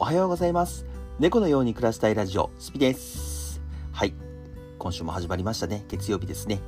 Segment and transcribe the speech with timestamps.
[0.00, 0.86] おはようございます。
[1.18, 3.60] 猫のように暮らしたいラジオ、スピです。
[3.90, 4.14] はい。
[4.78, 5.84] 今週も始まりましたね。
[5.88, 6.60] 月曜日ですね。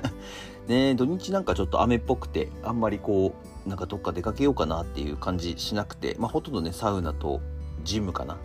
[0.68, 3.34] ね土日なんかちょっと雨っぽくて、あんまりこ
[3.64, 7.40] う、なんかどっか出かけようかなっていう感じしなくて、まあほとんどね、サウナと
[7.82, 8.36] ジムかな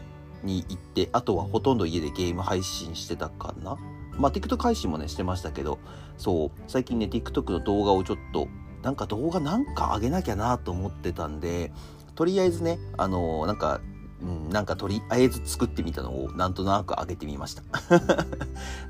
[0.44, 3.76] に行って、あとはほとんど家でゲーム配信してたかな
[4.18, 5.78] まあ TikTok 配信もね、してましたけど、
[6.16, 8.48] そう、最近ね、TikTok の動画をちょっと、
[8.82, 11.74] なんか動画なんか上げなきゃなと思ってたんで、
[12.16, 13.82] とりあえずね、あのー、なんか
[14.22, 17.64] うん、なんかとりあえず作ってみたのをなんとなく上げてみました。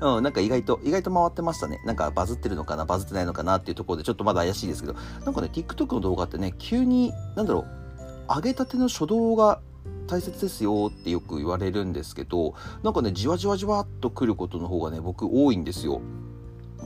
[0.16, 1.80] うん、なんか意外と、意外と回ってましたね。
[1.86, 9.60] なんかバズってるのかな、バズってないのかなっていうところでちょっとまだ怪しいですけど、なんかね、TikTok の動画ってね、急に、なんだろう、上げたての初動が
[10.06, 16.02] 大切ですよってよく言われるんですけど、なんかね、じわじわじわっと来ることの方がね、僕多いんですよ。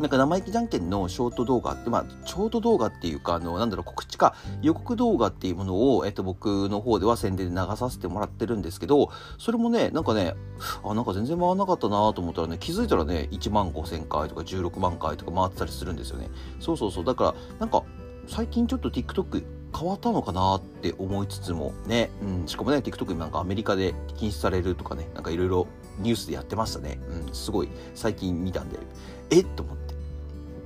[0.00, 10.34] なんか生意気じゃんけんのショート動画って、まあ、ショート動画っていうか、あの、なんだろう、告知か、予告動画っていうものを、えっと、僕の方では宣伝で流させてもらってるんですけど、それもね、なんかね、
[10.84, 16.28] あ、なんか全然回らなかったなと思ったらね、気づいたらね、1万5千回とか16万回とか回ってたりするんですよね。
[16.60, 17.04] そうそうそう。
[17.04, 17.82] だから、なんか、
[18.26, 19.44] 最近ちょっと TikTok
[19.76, 25.66] 変わったのかなって思いつつもね、うん、しかもね、TikTok なんかアメリカで禁止されるとかね、なんかいろいろ
[25.98, 26.98] ニュースでやってましたね。
[27.26, 28.78] うん、すごい最近見たんで、
[29.30, 29.85] えっと思って。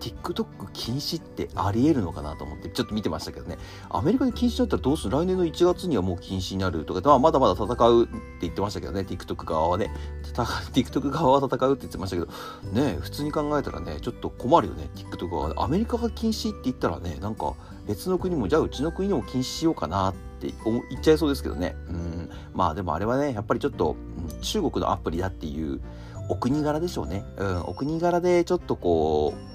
[0.00, 3.58] TikTok 禁止ってありえるのかなと思ってちょっと見てましたけどね。
[3.90, 5.10] アメリカで禁止だったらどうする？
[5.10, 9.90] 来年の1月にはもう禁止になるとか、まあ、まだまだ戦うって言ってましたけどね TikTok 側はね。
[10.72, 12.28] TikTok 側は戦うって言ってましたけど。
[12.72, 17.54] ね普通に考えたらねちょっと困るよね TikTok 側アメリカが禁止って言ったらねなんか
[17.86, 21.76] 別の国もじゃあうちの国でも禁止しようかなって言っちゃいそうですけどね。
[21.88, 22.30] うん。
[22.54, 23.96] まあでもあれはねやっぱりちょっと
[24.40, 25.80] 中国のアプリだっていう
[26.28, 27.24] お国柄でしょうね。
[27.36, 29.49] うん、お国柄でちょっとこう、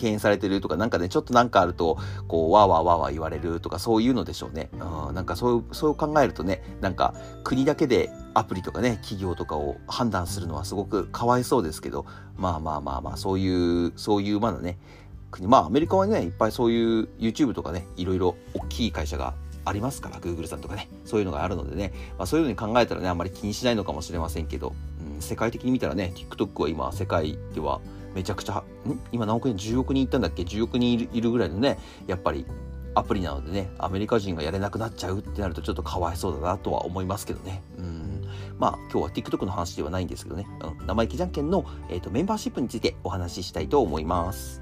[0.00, 4.70] 敬遠されてるとか、なんかね、ちょっとなんかあると、こう、わーわーわーわー言われるとか、そういうのでしょうね。
[4.72, 12.06] うん、なんかそう、そう考えるとね、なんか国だけでアプリとかね、企業とかを判断するのはすごくかわいそうですけど、
[12.38, 14.78] まあまあまあまあ、そういう、そういうまだね、
[15.30, 19.34] 国、まあアメリカはね、いっぱいそういう YouTube とかね、いろいろ大きい会社が
[19.66, 24.72] ありますから、Google さんとかね、そういうのがあるのでね、まあそういうのに考えたらね、あんまり気にしないのかもしれませんけど、
[25.14, 27.80] うん、世界的に見たらね、TikTok は今、世界では、
[28.14, 28.64] めちゃくちゃ、ん？
[29.12, 32.46] 今何億人 ?10 億人いったんだっけ ?10 億人いるぐらいのね、やっぱり
[32.94, 37.62] アプリなのでね、アメリカ人がやれなくなっちゃうってなるとちょっとかわいそうだなとは思いますけどね。
[37.78, 38.28] うん。
[38.58, 40.46] まあ今日は TikTok の話ではないんですけどね、
[40.80, 44.60] うん、生意気じゃんけんの、えーとメンバーシップについてお話ししたいと思います。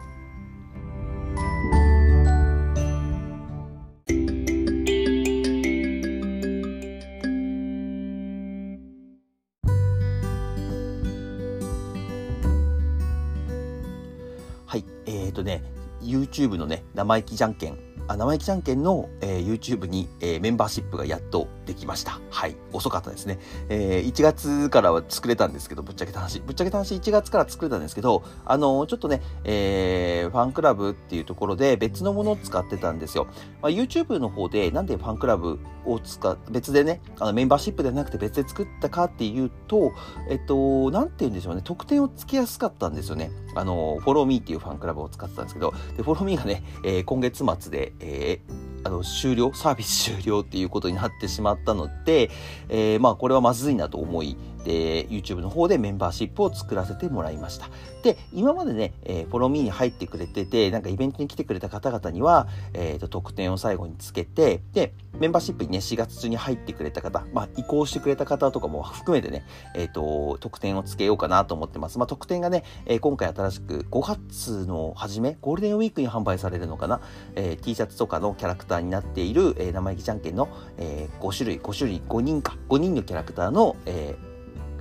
[14.69, 14.85] はい。
[15.07, 15.63] えっ、ー、とね、
[16.03, 22.19] YouTube のね、生意気じゃんけんあ生意気じゃんけんの、えー、YouTube に、えー、メンバーシップがやっとできました。
[22.31, 22.57] はい。
[22.73, 23.39] 遅かったですね。
[23.69, 26.41] えー、1月からは作れたんですけど、ぶっちゃけた話。
[26.41, 33.27] ぶっちゃけた話1月から作れたんですけど、あのー、ちょっとね、えー、ファンクラブっていうところで別のものを使ってたんですよ。
[33.61, 39.93] まあ、YouTube の方でなんでファンクラブを使っ、別でね、あのメンバーシップではなくて別で作ったかっていうと、
[40.31, 43.31] えっと、なんて言うんでしょうね、特典をつけやすかったんですよね。
[43.55, 49.53] あの、フォローミーっていうファンクラブを使ってたんですけど、で、フォローミーがね、えー、今月末で、えー、あの終了？
[49.55, 52.31] サービス終了っていうことになってしまったので、
[52.69, 57.69] えー、まあこれはまずいなと思いで YouTube の方でメンバーシップを作らせてもらいました。
[58.03, 77.01] で今までね、えー、フォローミーに入ってくれててなんかイベントに来てくれた方々には、えーと、特典を最後につけてでメンバーシップにね4月中に入ってくれた方、まあ、移行してくれた方とかも 含めてね、えーと、特典をつけようかなと思ってます、まあ、特典がね、えー、今回新しく5月の初めゴールデンウィークに販売されるのかな、
[77.35, 84.28] えー、T シャツとかのキャラクターになっている、えー、生意気じゃんけんの、えー、5種類5種類5人か5人のキャラクターの、えー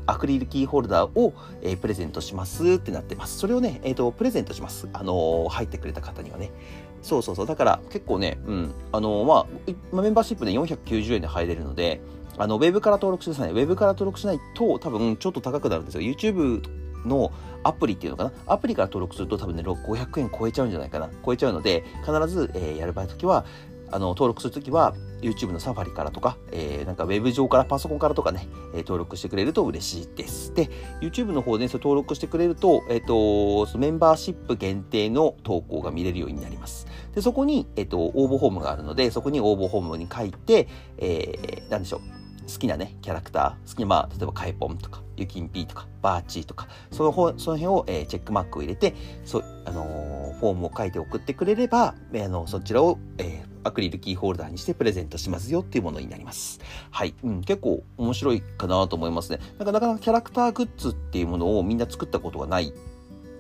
[0.08, 3.38] アクリルキーホルダーを、えー、プレゼントしますってなってます。
[3.38, 4.88] それをね、えっ、ー、と、プレゼントします。
[4.94, 6.52] あのー、入ってくれた方にはね。
[7.02, 7.48] そうそうそう。
[7.48, 9.46] だから結構ね、うん、あのま
[9.94, 12.02] あ、メンバーシップで490円で入れるので、
[12.38, 13.60] あの、ウェブから登録してくださいね。
[13.60, 16.02] ウェブから登録しないと多分ちょっと高くなるんですよ。
[16.02, 16.62] YouTube
[17.06, 17.32] の
[17.64, 18.32] アプリっていうのかな？
[18.48, 21.10] アプリから登録すると多分ね、500円超えちゃうんじゃないかな。
[21.26, 23.46] 超えちゃうので、必ず、えー、やる場合時は、
[23.92, 30.54] あの、登録するときは、YouTube のサファリからとか、えー、なんかウェブ上からパソコンからとかね、えー、登録してくれると嬉しいです。
[30.54, 30.70] で、
[31.02, 36.88] YouTube の方で、ね、それ登録してくれると、えっ、ー、と、そのメンバーシップ限定の投稿が見れるようになります。
[37.16, 40.68] で、そこに、えっ、と、応募フォームがあるので、そこに応募フォームに書いて、
[40.98, 42.18] えー、なんでしょう。
[42.48, 48.96] 好きなね、キャラクター、好きな、まあ、例えばカエポンとか、ユキンピーとか、バーチーとか、その方、その辺を、えー、チェックマークを入れて、
[49.26, 56.60] そう、あのー、フォームを書いて送ってくれれば、えー、あの、そちらを、えー、アクリルキーホルダーにしてプレゼントしますよっていうものになります。
[56.92, 57.14] はい。
[57.24, 59.40] うん、結構面白いかなと思いますね。
[59.58, 62.74] なんかなかなかキャラクターグッズっていうものをみんな作ったことがない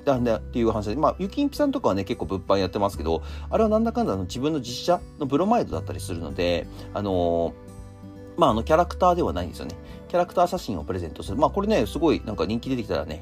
[0.05, 9.75] なんだっていう話で、まあ、ゆきんぴさんとかはね、結構物販やってますけど、あれはなんだかんだの自分の実写のブロマイドだったりするので、あのー、まあ、あの、キャラクターではないんですよね。
[10.07, 11.37] キャラクター写真をプレゼントする。
[11.37, 13.21] まあ、これね、すごいなんか人気出てきたらね、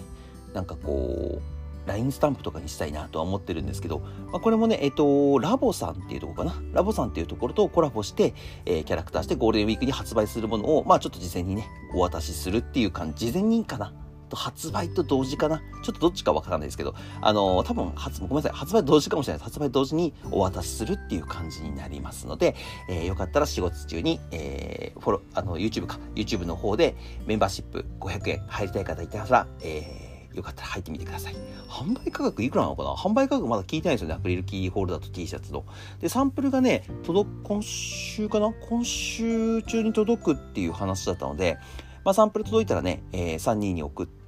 [0.53, 1.54] なんかこう、
[1.85, 3.99] LINE スタンプとかにしたいなとは思ってるんですけど、
[4.31, 6.61] まあ、これもね、えっ、と、ラボさんっていうところかな。
[6.73, 8.33] ラボさんっていうところとコラボして、
[8.65, 13.93] えー、キャラクターしてゴールデンウィークに発売するものを、まあちょっと事前にね、お渡しするっていう感じ、事前にかな。
[14.29, 19.43] と発売と同時かなちょっとどっちかわからないですけど、あのー、多分発、ごめんなさい、発売同時かもしれない。
[19.43, 22.55] 発売同時にお渡しするっていう感じになりますので、
[22.89, 26.95] えー、よかったら4月中に、えー、フォロー、あの、YouTube か、YouTube の方で
[27.25, 31.35] メンバーシップ500円入りたい方いたら、えー、よかったら入ってみてください。
[31.69, 32.93] 販売価格いくらなのかな？
[32.93, 34.15] 販売価格まだ聞いてないですよね。
[34.15, 35.65] アクリルキーホルダーと T シャツの。
[36.01, 38.53] で、サンプルがね、届く、今週かな？
[38.69, 41.57] 今週中に届くっていう話だったので、
[42.03, 44.24] まあ、サンプル届いたらね、えー、3人に送って、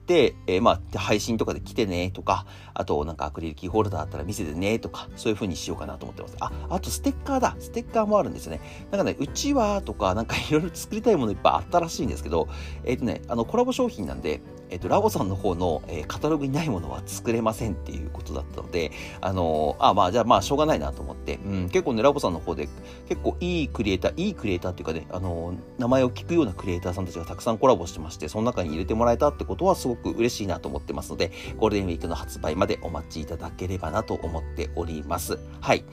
[0.48, 6.38] えー、まあ、配信とかで来てねとか、あと、なんかアクリルキーホルダーあったら見せてねとか、そういう風にしようかなと思ってます。
[6.40, 7.56] あ、あとステッカーだ。
[7.60, 8.62] ステッカーもあるんですよね。
[8.92, 12.48] なんかね、うちわとか、なんかいろいろ作りたいものいっぱいあったらしいんですけど、
[12.84, 22.68] えっ、ー、とね、あの、コラボ商品なんで、えっと、ラボさんの方の、えー、カタログにないものは作れませんっていうことだったので、あのー、あ、まあ、じゃあまあ、しょうがないなと思って、うん、結構ね、ラボさんの方で、
[23.08, 35.40] 結構いいクリエイター、いいクリエイターっていうかね、あの、名前を聞くようなクリエイターさんたちがたくさんコラボしてまして、その中に入れてもらえたってことはすごく嬉しいなと思ってますので、ゴールデンウィークの発売までお待ちいただければなと思っております。
[35.62, 35.84] はい。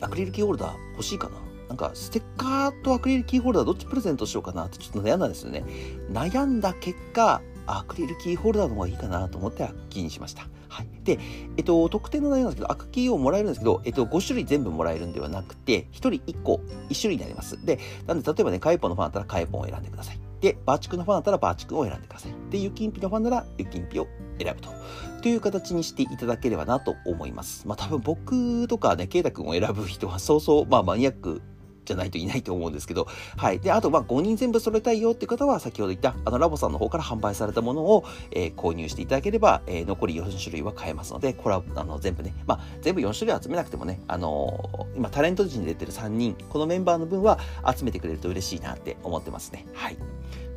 [0.00, 1.36] アクリルキーホルダー欲しいかな？
[1.68, 5.64] なんかステッカーとアクリルキーホルダーどっちプレゼントしようかなってちょっと悩んだんですよね。
[6.10, 10.48] 悩んだ結果、アクリルキーホルダーの方がいいかなと思ってアクキーにしました。
[10.68, 10.88] はい。
[11.04, 11.18] で、
[11.56, 17.64] えっと、特典の内容なんですけど、アクキーをもらえるんですけど、えっと、5種類全部もらえるんではなくて、1人1個、1種類になります。
[17.64, 20.18] で、なんで、例えばね、カイポンのファンだったらカイポンを選んでください。
[20.42, 22.32] で、バーチクのファンだったらバーチクを選んでください。
[22.50, 24.08] で、ユキンピのファンならユキンピを
[24.38, 24.70] 選ぶと。
[25.22, 27.66] という形にしていただければなと思います。
[27.66, 31.42] まあ多分僕とかね、ケイタ君を選ぶ人はそうそう、まあマニアック
[31.84, 33.06] じゃないといないと思うんですけど、
[33.36, 33.60] はい。
[33.60, 47.38] で、あと、まあ、5人全部揃えたいよって方は、先ほど言った、あの、ラボさんの方から販売されたものを、えー、購入していただければ、えー、残り4種類は買えますので、これは、あの、全部ね、まあ、全部4種類集めなくてもね、あのー、今、タレント陣に出てる3人、このメンバーの分は
[47.74, 49.66] 集めてくれると嬉しいなって思ってますね。
[49.72, 49.96] はい。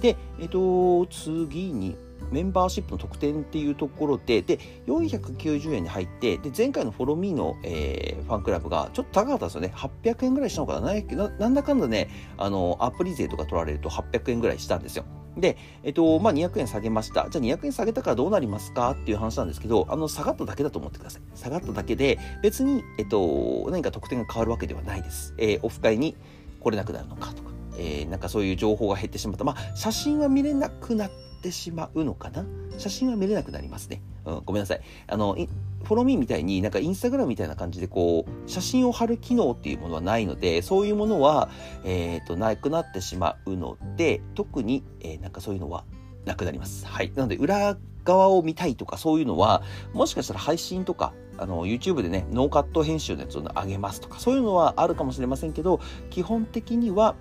[0.02, 1.96] で、えっ、と、次に、
[2.32, 9.74] メンバーシップの特典っていうところで、で、490円に入って、で、前回のフォローミーの、えー、ファンクラブがちょっと高かったんですよね。
[9.76, 10.94] 800円ぐらいしたのかな？
[10.94, 15.06] ななんだかんだね、あの、アプリ税とか取られると800円ぐらいしたんですよ。
[15.38, 17.30] で、えっと、まあ、200円下げました。
[17.30, 21.22] じゃあ200円下げたからどうなりますかっていう話なんですけど、あの、下がっただけだと思ってください。
[21.36, 25.34] 下がっただけで、別に、えっと、何か特典が変わるわけではないです。
[25.38, 26.16] えー、オフ会に
[26.62, 29.44] 来れなくなるのかとか、えー、なんかそういう情報が減ってしまった。
[29.44, 31.12] まあ、写真は見れなくなっ
[31.46, 32.44] てしまうのかな？
[32.78, 34.02] 写真は見れなくなりますね。
[34.26, 34.82] うん、ごめんなさい。
[35.08, 35.36] あの、
[35.84, 41.50] フォローミーみたいになんかインスタグラムみたいな感じでこう、写真を貼る機能っていうものはないので、そういうものは、
[41.84, 45.86] えっ、ー、と、なくなってしまうので、特に、えー、なんかそういうのは
[46.26, 46.88] なくなります。
[46.88, 47.12] はい。
[47.14, 49.62] なので、裏側を見たいとかそういうのは、
[49.94, 57.16] もしかしたら配信とか、あの、YouTube でね、ノーカット編集のやつを上げますとか、そういうのはあるかもしれませんけど、基本的には、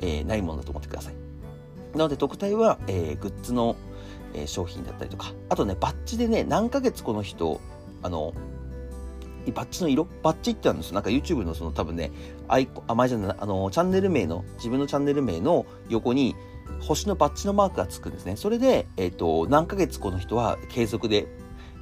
[0.00, 1.27] えー、ないものだと思ってください。
[1.98, 3.76] なので特待は、えー、グッズの、
[4.32, 7.60] えー、商品だったりとか、あとね、バッジでね、何ヶ月この人、
[8.02, 8.32] あの、
[9.54, 10.94] バッジの色バッジってあるんですよ。
[10.94, 12.12] なんか YouTube のその多分ね、
[12.48, 16.36] アイコン、あ、前じゃない、あの、チャンネル名の、自分のチャンネル名の横に、
[16.80, 18.36] 星のバッジのマークがつくんですね。
[18.36, 21.26] それで、えっ、ー、と、何ヶ月この人は継続で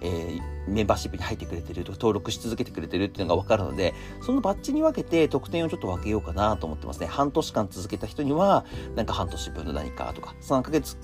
[0.00, 7.07] えー、メンバーシップに入ってくれてると登録し続けてくれてるっていうのが分かるので、そのバッジに分けて特典をちょっと分けようかなと思ってますね。
[7.07, 10.97] 半年間続けた人には、なんか半年分の何かとか、3ヶ月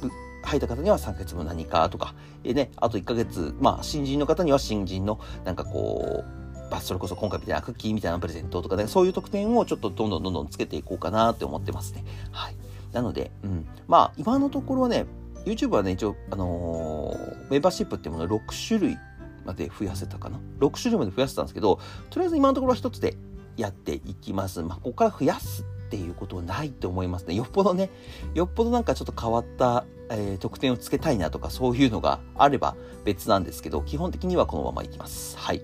[0.42, 6.42] 入った方には3ヶ月分何かとか、えね、あと1ヶ月、まあ、新人の方には新人の、なんかこう、
[6.80, 12.04] それこそ今回みたいなクッキーみたいなプレゼントとかね、そういう特典をちょっとどんどんどんどんつけていこうかなって思ってますね。
[12.30, 12.56] はい。
[12.92, 13.66] なので、うん。
[13.88, 15.06] まあ、今のところね、
[15.44, 18.98] YouTube はね、一応、あのー、メンバーシップっていうものを6種類
[19.44, 21.80] まで増やせたかな？6種類まで増やせたんですけど、
[22.10, 23.16] とりあえず今のところは1つで
[23.56, 24.62] やっていきます。
[24.62, 27.34] まあ、ここから増やすっていうことはないと思いますね。
[27.34, 27.90] よっぽどね、
[28.34, 35.36] よっぽどなんかちょっと変わった、えー、特典をつけたいなとかそういうのがあれば別なんですけど、基本的にはこのままいきます。
[35.36, 35.62] はい。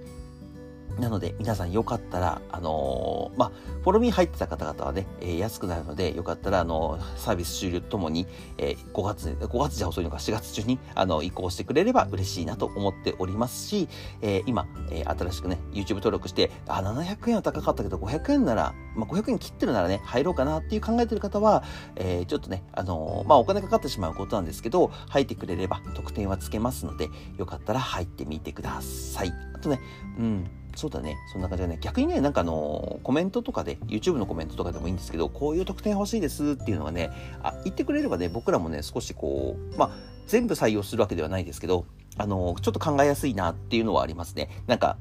[0.99, 3.53] なので、皆さんよかったら、あのー、まあ、
[3.83, 8.27] フォロミー入ってた方々はね、えー、安くなるので、よかったら、あのー、サービス終了ともに、
[8.59, 13.89] えー、5月、5月じゃ遅いのか、4月中に、あの、移行してくれれば嬉しいなと思っておりますし、
[14.23, 21.63] えー、今、えー、新しくね、YouTube 登録して、あ、700円は高かったけど、500円なら、まあ、500円切ってるならね、入ろうかなっていう考えてる方は、
[21.95, 29.33] えー、ちょっとね、あの、まあ、お金かかってしまうことなんですけど、入ってくれれば得点はつけますので、よかったら入ってみてください。
[29.55, 29.81] あとね、
[30.19, 31.19] うん、そうだね。
[31.33, 31.79] そんな感じでね。
[31.81, 37.11] 逆にね、なんかあの、コメントとかで、YouTube のコメントとかでもいいんですけど、こういう特典欲しいですっていうのがね、
[37.43, 39.91] あ、言ってくれればね、僕らもね、少しこう、まあ、
[40.29, 41.85] 全部採用するわけではないですけど、
[42.17, 44.51] あの、ちょっと考えやすいなっていうのはありますね。
[44.69, 44.99] なんか、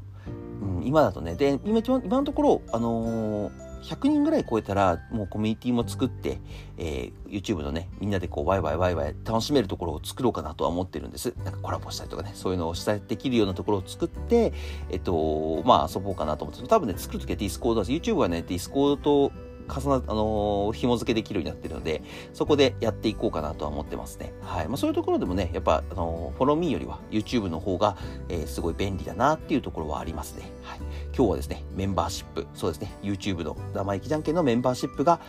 [0.64, 6.40] うん、今だとね、で、今、今のところ、あのー100人ぐらい超えたら、もうコミュニティも作って、
[6.78, 11.34] えー、YouTube のね、みんなでこう、ワイワイワイワイ楽しめるところを作ろうかなとは思ってるんです。
[11.44, 14.54] なんかコラボしたりとかね、そういうのをしたできるようなところを作って、
[14.90, 19.32] えっと、まあ遊ぼうかなと思って、多分ね、作るときは Discord だし、YouTube はね、Discord と
[19.68, 22.02] 重な、あのー、紐付けできるようになってるので、
[22.34, 24.34] そこでやっていこうかなとは思ってますね。
[24.42, 24.68] はい。
[24.68, 27.98] まあそういうところでもね、やっぱ、あのー、フォローミーよりは YouTube の方が、
[28.30, 30.52] えー、すごい便利だなっていうところはありますね。
[30.64, 30.80] はい。
[31.16, 35.20] 今日はですね、メンバーシップ、そうですね、YouTube の生意気じゃんけんのメンバーシップが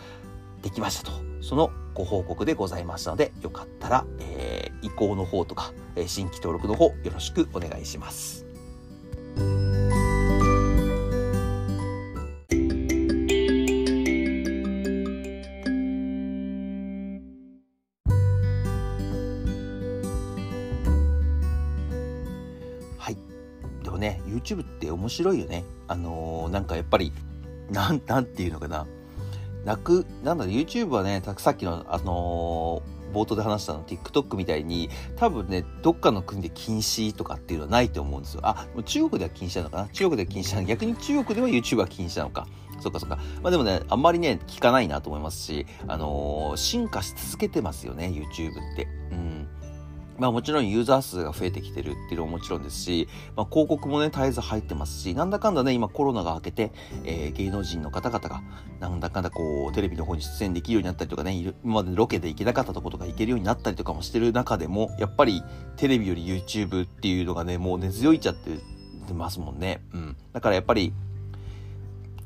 [0.63, 1.29] できましたと。
[1.41, 8.48] そのご報告でございましたので、よかったら、えー、移行の方とか、え新規登録の方、よろしくお願いします。
[24.55, 25.65] YouTube って面白いよね。
[25.87, 27.13] あのー、なんかやっぱり、
[27.71, 28.87] なん、なんていうのかな。
[29.65, 38.43] 泣く、なんだろ、YouTube はね、さっきの、あのー、冒頭で話したの TikTok みたいに多分ねどっかの国で禁止とかっていうのはないと思うんですよ。
[38.45, 39.89] あ中国では禁止なのかな？
[39.89, 42.47] 中国では禁止なの逆に中国では YouTube は禁止なのか？
[42.81, 43.17] そっかそっか。
[43.41, 48.87] まあでもねあんまりね聞かないなと思いますしあのー、進化し続けてますよね YouTube って。
[49.13, 49.38] うん。
[50.19, 56.73] まあもちろんユーザー数が増えてきてるっていうのももちろんですし、まあ広告もね、絶えず入ってますし、なんだかんだね、今コロナが明けて、
[57.05, 58.43] えー、芸能人の方々が、
[58.81, 65.43] なんだかんだこう、テレビの方に出演できるようになったりとかね、今までロケで行けなかったとことか行けるようになったりとかもしてる中でも、やっぱり
[65.77, 68.59] テレビより YouTube っていうのがね、もう根強いちゃって
[69.15, 69.83] ますもんね。
[69.93, 70.17] うん。
[70.33, 70.93] だからやっぱり、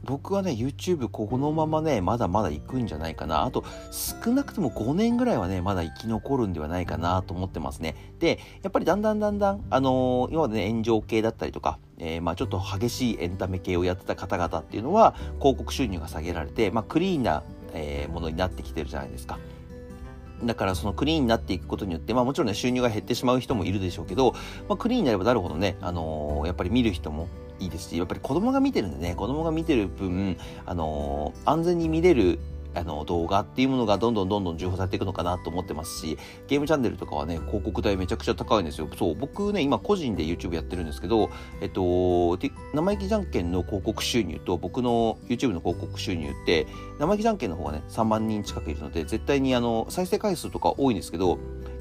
[0.05, 3.45] 僕はね、YouTube このままね、まだまだ行くんじゃないかな。
[3.45, 7.95] あと、少なくとも5年ぐらいはね、まだ生き残るんではないかなと思ってますね。
[8.19, 19.39] で、やっぱりだんだんだんだん、あのー、今までね、炎上系だったりとか、えー、まあちょっと激しいエンタメ系をやってた方々っていうのは、広告収入が下げられて、まあクリーンな、えー、ものになってきてるじゃないですか。
[20.45, 24.33] だからそのクリーンになっていくことによって、まあもちろんね、収入が減ってしまう人もいるでしょうけど、
[24.69, 27.29] まあクリーンになればなるほどね、あのー、やっぱり見る人も
[27.63, 32.39] いいですし、やっぱり子供が見てるんでね、子供が見てる分、あのー、安全に見れる
[32.75, 38.89] あの動画っていうものがどんどんどんどん重宝されていくのかなと思ってますし、ゲームチャンネルとかはね、広告代めちゃくちゃ高いんですよ。
[38.97, 42.39] そう、僕ね、今個人で YouTube やってるんですけど、えっと、
[42.75, 46.67] 生意気じゃんけんの広告収入と僕の YouTube の広告収入って、
[46.99, 51.39] 生意気じゃんけんの方がね、3万人近くいるので、絶対にあの、再生回数とか多いんですけど、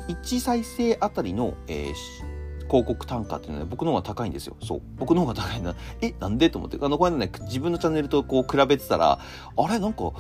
[0.08, 2.32] 1再生あたりの、えー
[2.72, 4.56] 広告単価っていうのは、ね、僕の方が高いんですよ。
[4.64, 4.82] そう。
[4.98, 5.76] 僕の方が高いな。
[6.00, 6.50] え、なんで？
[6.50, 6.78] と思って。
[6.82, 9.20] あの、これね、自分のチャンネルとこう比べてたら、
[9.58, 9.80] あれ？
[9.80, 10.14] なんか、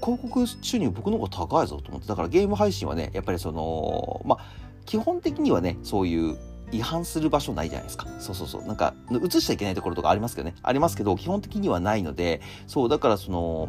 [0.00, 2.06] 広告収入僕の方が高いぞと思って。
[2.06, 4.44] だからゲーム配信はね、やっぱりその、まあ、
[4.86, 6.38] 基本的にはね、そういう
[6.70, 8.06] 違反する場所ないじゃないですか。
[8.20, 8.64] そうそうそう。
[8.64, 10.54] なんか、映しちゃいけないところとかありますけどね。
[10.62, 13.68] ありますけど、基本的にはないので、そう、だからその、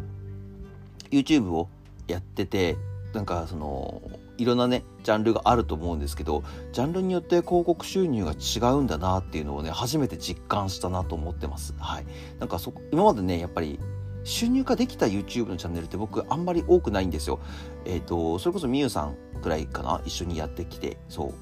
[1.10, 1.68] YouTube を
[2.06, 2.76] やってて、
[3.12, 4.02] なんかその、
[4.38, 6.42] いろんなね、ジャンルがあると思うんですけど、
[6.72, 11.74] ジャンルによって広告収入が違うんだなっていうのをね、初めて実感したなと思ってます。
[11.78, 12.06] はい。
[12.38, 13.78] なんかそ、今までね、やっぱり、
[14.24, 17.40] 収入化できた YouTube のチャンネルって僕あんまり多くないんですよ。
[17.84, 21.34] えっ、ー、と、それこそみゆさんくらいかな一緒にやってきて、そう。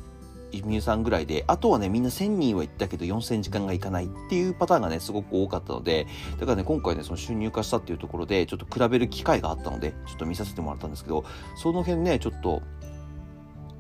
[0.64, 6.07] みゆさんぐらいで、あとはね、みんな1000人は行ったけど4000時間がいかないっていうパターンがね、すごく多かったので、
[6.38, 11.25] だからね、今回ね、その収入化したっていうところで、ちょっと比べる機会があったので、ちょっと見させてもらったんですけど、
[11.57, 12.62] その辺ね、ちょっと、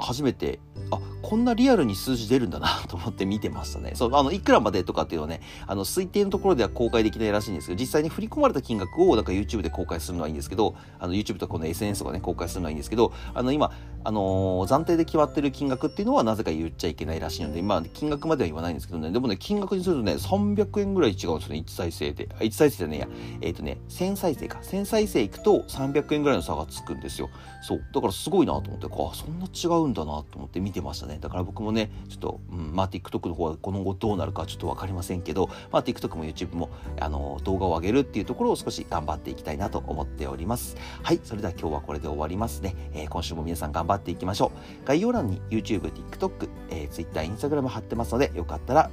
[0.00, 3.92] 初めて、あ、こんなリアルに数字出るんだなと思って見てましたね。
[3.94, 13.70] そう、あの、いくらまでとかっていうのはね、あの、推定のところでは公開できないらしいんですけど、実際に振り込まれた金額を、なんか YouTube で公開するのはいいんですけど、あの、YouTube とかこの SNS とかね、公開するのはいいんですけど、あの、今、
[14.02, 22.28] あのー、暫定で決まってる金額っていうのはなぜか言っちゃいけないらしいので、まあ、金額までは言わないんですけどね、でもね、金額にするとね、300円ぐらい違うんですよね、1再生で。
[22.32, 23.08] あ、1再生じゃねえや。
[23.42, 24.58] えっ、ー、とね、1000再生か。
[24.62, 27.28] 1000再生いくと300円ぐらいの差がつくんですよ。
[27.62, 27.82] そう。
[27.92, 31.18] だからすごいなと思って、あ、そんな違うんんだなと思って見てましたね。
[31.20, 40.76] だから僕もね、ちょっと、うん、まあ TikTok の方は今後どうなるかちょっとわかりませんけど、まあ TikTok も YouTube も、あの、動画を上げるっていうところを少し頑張っていきたいなと思っております。
[41.02, 42.74] はい、それでは今日はこれで終わりますね。
[42.92, 44.86] えー、今週も皆さん頑張っていきましょう。
[44.86, 48.90] 概要欄に YouTube、TikTok、えー、Twitter、Instagram 貼ってますので、よかったら、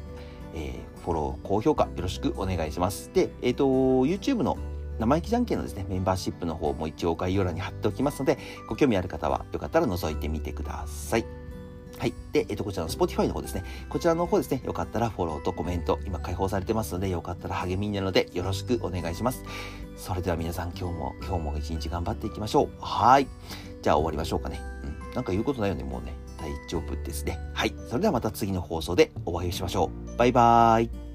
[0.53, 3.11] えー、フォロー、高評価よろしくお願いします。
[3.13, 4.57] で、えっ、ー、と、YouTube の
[4.99, 8.37] 生意気じゃんけんのですね、メンバーシップの方も一応概要欄に貼っておきますので、
[8.67, 11.25] ご興味ある方はよかったら覗いてみてください。
[11.97, 12.13] はい。
[12.31, 13.63] で、えっと、こちらの Spotify の方ですね。
[13.89, 19.43] こちらの方ですね、よかったらフォローとコメント、今開放されてますので、よかったら励みになるので、よろしくお願いします。
[19.95, 22.69] それでは皆さん、今日も、今日も一日頑張っていきましょう。
[22.79, 23.27] はい。
[23.81, 24.59] じゃあ終わりましょうかね。
[24.83, 25.13] うん。
[25.15, 26.13] なんか言うことないよね、もうね。
[26.39, 27.39] 大丈夫ですね。
[27.53, 27.73] はい。
[27.87, 30.17] それではまた次の放送でお会いしましょう。
[30.17, 31.06] バイバーイ。